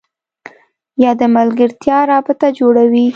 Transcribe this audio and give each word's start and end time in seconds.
یا 1.03 1.11
د 1.19 1.21
ملګرتیا 1.35 1.97
رابطه 2.11 2.47
جوړوي 2.59 3.07